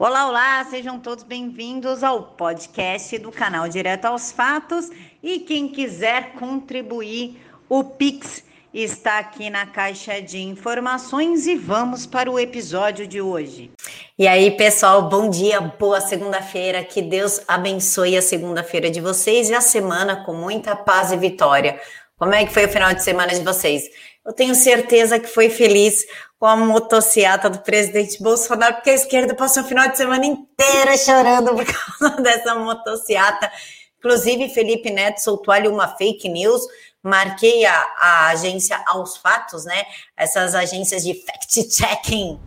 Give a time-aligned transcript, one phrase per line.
[0.00, 4.92] Olá, olá, sejam todos bem-vindos ao podcast do canal Direto aos Fatos.
[5.20, 12.30] E quem quiser contribuir, o Pix está aqui na caixa de informações e vamos para
[12.30, 13.72] o episódio de hoje.
[14.16, 16.84] E aí, pessoal, bom dia, boa segunda-feira.
[16.84, 21.80] Que Deus abençoe a segunda-feira de vocês e a semana com muita paz e vitória.
[22.16, 23.90] Como é que foi o final de semana de vocês?
[24.24, 26.06] Eu tenho certeza que foi feliz
[26.38, 30.96] com a motociata do presidente Bolsonaro, porque a esquerda passou o final de semana inteira
[30.96, 31.64] chorando por
[31.98, 33.50] causa dessa motociata.
[33.98, 36.62] Inclusive, Felipe Neto soltou ali uma fake news.
[37.02, 39.84] Marquei a, a agência aos fatos, né?
[40.16, 42.38] Essas agências de fact-checking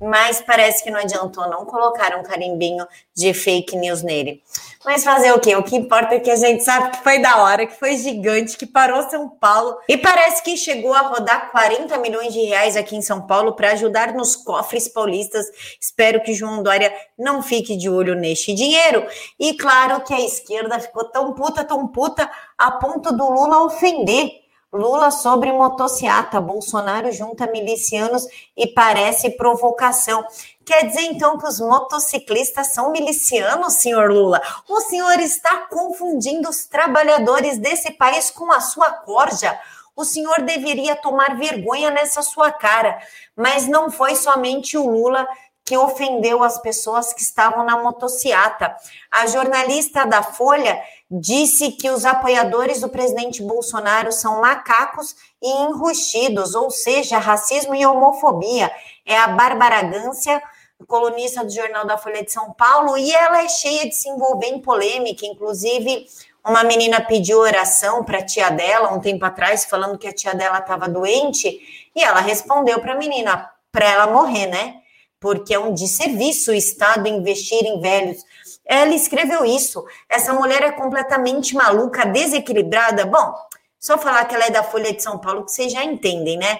[0.00, 4.42] mas parece que não adiantou, não colocar um carimbinho de fake news nele.
[4.84, 5.56] Mas fazer o quê?
[5.56, 8.56] O que importa é que a gente sabe que foi da hora, que foi gigante,
[8.56, 12.96] que parou São Paulo e parece que chegou a rodar 40 milhões de reais aqui
[12.96, 15.46] em São Paulo para ajudar nos cofres paulistas.
[15.80, 19.04] Espero que João Dória não fique de olho neste dinheiro.
[19.38, 24.37] E claro que a esquerda ficou tão puta, tão puta, a ponto do Lula ofender
[24.70, 30.22] Lula sobre motociata, Bolsonaro junta milicianos e parece provocação.
[30.64, 34.42] Quer dizer então que os motociclistas são milicianos, senhor Lula?
[34.68, 39.58] O senhor está confundindo os trabalhadores desse país com a sua corja.
[39.96, 43.00] O senhor deveria tomar vergonha nessa sua cara.
[43.34, 45.26] Mas não foi somente o Lula
[45.68, 48.74] que ofendeu as pessoas que estavam na motociata.
[49.10, 50.80] A jornalista da Folha
[51.10, 57.84] disse que os apoiadores do presidente Bolsonaro são macacos e enrustidos, ou seja, racismo e
[57.84, 58.72] homofobia.
[59.04, 60.42] É a Bárbara Gância,
[60.86, 64.46] colunista do Jornal da Folha de São Paulo, e ela é cheia de se envolver
[64.46, 66.06] em polêmica, inclusive
[66.42, 70.34] uma menina pediu oração para a tia dela um tempo atrás, falando que a tia
[70.34, 71.60] dela estava doente,
[71.94, 74.77] e ela respondeu para a menina para ela morrer, né?
[75.20, 78.24] Porque é um desserviço o Estado investir em velhos.
[78.64, 79.84] Ela escreveu isso.
[80.08, 83.06] Essa mulher é completamente maluca, desequilibrada.
[83.06, 83.34] Bom,
[83.78, 86.58] só falar que ela é da Folha de São Paulo, que vocês já entendem, né?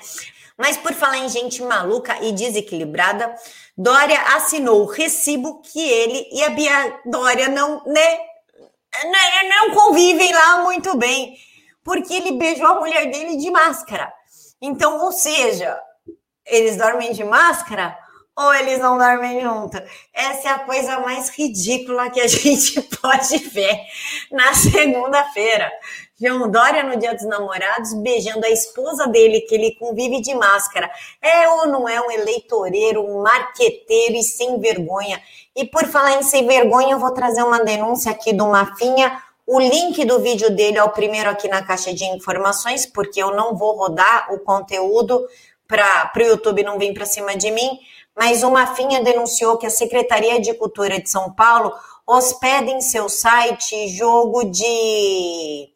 [0.56, 3.32] Mas por falar em gente maluca e desequilibrada,
[3.76, 8.18] Dória assinou o recibo que ele e a Bia Dória não, né,
[9.04, 11.36] né, não convivem lá muito bem,
[11.84, 14.12] porque ele beijou a mulher dele de máscara.
[14.60, 15.80] Então, ou seja,
[16.44, 17.96] eles dormem de máscara
[18.38, 19.76] ou eles não dormem junto.
[20.14, 23.76] Essa é a coisa mais ridícula que a gente pode ver
[24.30, 25.68] na segunda-feira.
[26.20, 30.88] João Dória no Dia dos Namorados beijando a esposa dele, que ele convive de máscara.
[31.20, 35.20] É ou não é um eleitoreiro, um marqueteiro e sem vergonha?
[35.56, 39.20] E por falar em sem vergonha, eu vou trazer uma denúncia aqui do Mafinha.
[39.44, 43.34] O link do vídeo dele é o primeiro aqui na caixa de informações, porque eu
[43.34, 45.26] não vou rodar o conteúdo
[45.66, 47.78] para o YouTube não vir para cima de mim
[48.18, 51.72] mas o Mafinha denunciou que a Secretaria de Cultura de São Paulo
[52.04, 55.68] hospeda em seu site jogo de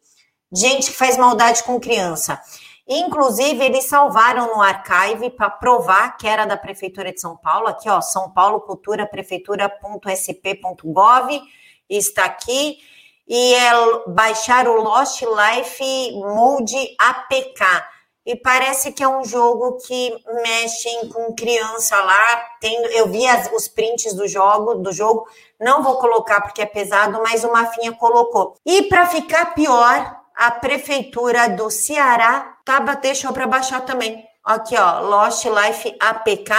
[0.51, 2.41] gente que faz maldade com criança.
[2.85, 7.67] Inclusive, eles salvaram no archive para provar que era da Prefeitura de São Paulo.
[7.67, 11.41] Aqui, ó, São Paulo Cultura, prefeitura.sp.gov,
[11.89, 12.77] está aqui.
[13.25, 13.71] E é
[14.07, 17.92] baixar o Lost Life Mode APK
[18.25, 22.37] e parece que é um jogo que mexem com criança lá.
[22.59, 25.27] Tendo, eu vi as, os prints do jogo, do jogo.
[25.59, 28.55] Não vou colocar porque é pesado, mas o Mafinha colocou.
[28.65, 34.25] E para ficar pior, a prefeitura do Ceará tá deixou para baixar também.
[34.43, 36.51] Aqui, ó, Lost Life APK,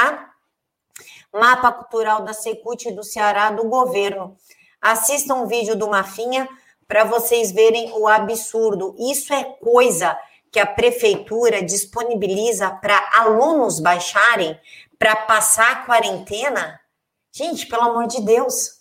[1.33, 4.37] mapa cultural da Secult do Ceará do governo.
[4.81, 6.47] Assistam um vídeo do Mafinha
[6.87, 8.95] para vocês verem o absurdo.
[8.99, 10.19] Isso é coisa
[10.55, 14.57] que a prefeitura disponibiliza para alunos baixarem
[14.97, 16.79] para passar a quarentena?
[17.33, 18.75] Gente, pelo amor de Deus,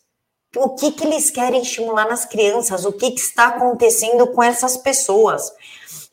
[0.55, 2.85] o que, que eles querem estimular nas crianças?
[2.85, 5.51] O que, que está acontecendo com essas pessoas?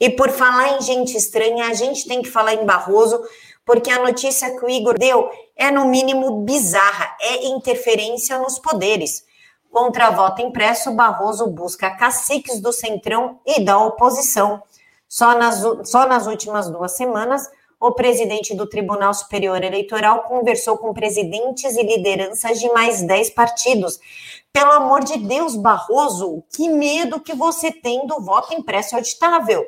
[0.00, 3.22] E por falar em gente estranha, a gente tem que falar em Barroso,
[3.62, 9.27] porque a notícia que o Igor deu é, no mínimo, bizarra, é interferência nos poderes.
[9.71, 14.63] Contra voto impresso, Barroso busca caciques do centrão e da oposição.
[15.10, 20.95] Só nas, só nas últimas duas semanas, o presidente do Tribunal Superior Eleitoral conversou com
[20.95, 23.98] presidentes e lideranças de mais dez partidos.
[24.53, 29.66] Pelo amor de Deus, Barroso, que medo que você tem do voto impresso auditável.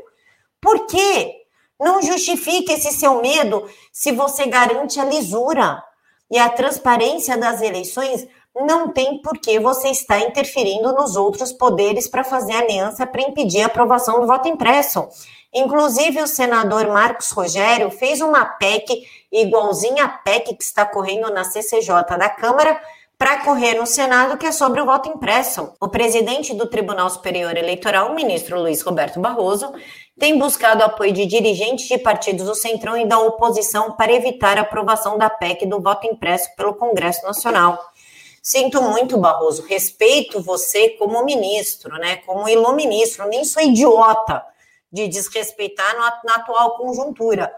[0.61, 1.43] Por quê?
[1.81, 5.83] Não justifique esse seu medo se você garante a lisura
[6.31, 8.29] e a transparência das eleições.
[8.54, 13.62] Não tem por que você estar interferindo nos outros poderes para fazer aliança para impedir
[13.62, 15.08] a aprovação do voto impresso.
[15.54, 21.44] Inclusive, o senador Marcos Rogério fez uma PEC igualzinha à PEC que está correndo na
[21.44, 22.81] CCJ da Câmara
[23.19, 25.72] para correr no Senado, que é sobre o voto impresso.
[25.81, 29.72] O presidente do Tribunal Superior Eleitoral, o ministro Luiz Roberto Barroso,
[30.19, 34.62] tem buscado apoio de dirigentes de partidos do Centrão e da oposição para evitar a
[34.62, 37.92] aprovação da PEC do voto impresso pelo Congresso Nacional.
[38.43, 44.44] Sinto muito, Barroso, respeito você como ministro, né, como iluministro, nem sou idiota
[44.91, 47.55] de desrespeitar na atual conjuntura.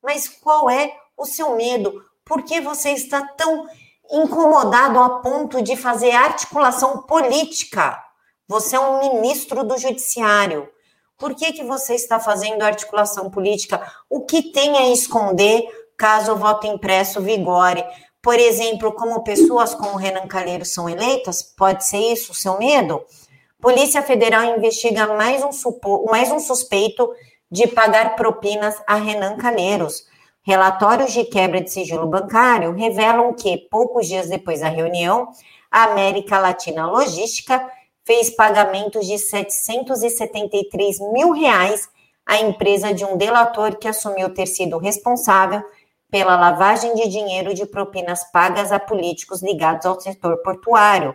[0.00, 2.04] Mas qual é o seu medo?
[2.24, 3.68] Por que você está tão
[4.10, 8.02] incomodado a ponto de fazer articulação política.
[8.48, 10.68] Você é um ministro do judiciário.
[11.16, 13.80] Por que, que você está fazendo articulação política?
[14.08, 15.62] O que tem a esconder
[15.96, 17.84] caso o voto impresso vigore?
[18.22, 21.42] Por exemplo, como pessoas como Renan Calheiros são eleitas?
[21.42, 23.02] Pode ser isso o seu medo?
[23.60, 27.10] Polícia Federal investiga mais um, supo, mais um suspeito
[27.50, 30.04] de pagar propinas a Renan Calheiros.
[30.42, 35.28] Relatórios de quebra de sigilo bancário revelam que, poucos dias depois da reunião,
[35.70, 37.70] a América Latina Logística
[38.04, 41.88] fez pagamentos de 773 mil reais
[42.26, 45.62] à empresa de um delator que assumiu ter sido responsável
[46.10, 51.14] pela lavagem de dinheiro de propinas pagas a políticos ligados ao setor portuário.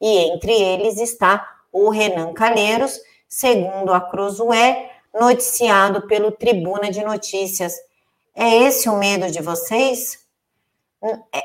[0.00, 7.74] E entre eles está o Renan Calheiros, segundo a Cruzoé, noticiado pelo Tribuna de Notícias.
[8.34, 10.18] É esse o medo de vocês?
[11.32, 11.42] É,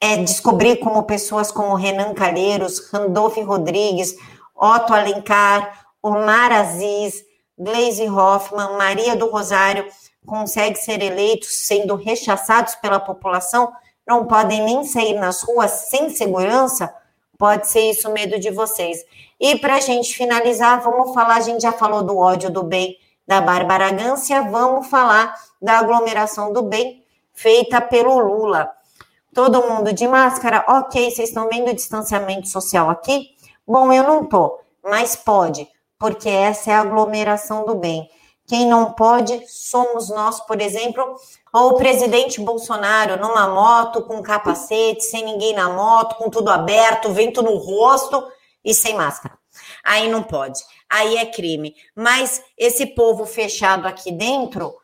[0.00, 4.16] é descobrir como pessoas como Renan Calheiros, Randolph Rodrigues,
[4.54, 7.24] Otto Alencar, Omar Aziz,
[7.58, 9.84] Gleisi Hoffmann, Maria do Rosário
[10.28, 13.72] conseguem ser eleitos sendo rechaçados pela população,
[14.06, 16.94] não podem nem sair nas ruas sem segurança?
[17.36, 19.04] Pode ser isso o medo de vocês.
[19.40, 22.96] E para a gente finalizar, vamos falar, a gente já falou do ódio do bem
[23.26, 28.70] da Bárbara Gância, vamos falar da aglomeração do bem feita pelo Lula.
[29.34, 33.28] Todo mundo de máscara, ok, vocês estão vendo o distanciamento social aqui?
[33.66, 38.10] Bom, eu não tô, mas pode, porque essa é a aglomeração do bem.
[38.48, 41.04] Quem não pode somos nós, por exemplo,
[41.52, 47.12] ou o presidente Bolsonaro numa moto com capacete, sem ninguém na moto, com tudo aberto,
[47.12, 48.26] vento no rosto
[48.64, 49.36] e sem máscara.
[49.84, 51.76] Aí não pode, aí é crime.
[51.94, 54.74] Mas esse povo fechado aqui dentro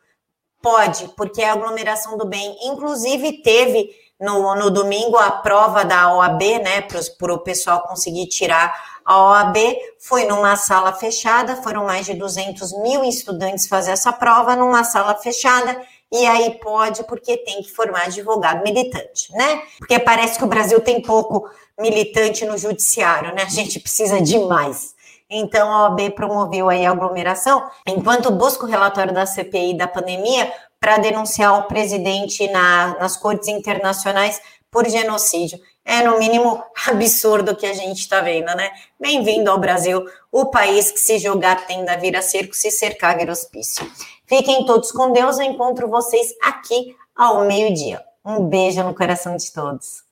[0.61, 2.59] pode, porque é aglomeração do bem.
[2.65, 8.75] Inclusive, teve no, no domingo a prova da OAB, né, para o pessoal conseguir tirar
[9.05, 9.57] a OAB.
[9.99, 15.15] Foi numa sala fechada, foram mais de 200 mil estudantes fazer essa prova numa sala
[15.15, 15.81] fechada.
[16.13, 19.63] E aí pode, porque tem que formar advogado militante, né?
[19.79, 23.43] Porque parece que o Brasil tem pouco militante no judiciário, né?
[23.43, 24.95] A gente precisa de mais.
[25.29, 30.53] Então, a OAB promoveu aí a aglomeração, enquanto busca o relatório da CPI da pandemia
[30.85, 34.39] para denunciar o presidente na, nas cortes internacionais
[34.71, 35.59] por genocídio.
[35.83, 38.71] É, no mínimo, absurdo o que a gente está vendo, né?
[39.01, 43.91] Bem-vindo ao Brasil, o país que se jogar tenda vira cerco, se cercar vira hospício.
[44.27, 48.05] Fiquem todos com Deus, eu encontro vocês aqui ao meio-dia.
[48.23, 50.04] Um beijo no coração de todos.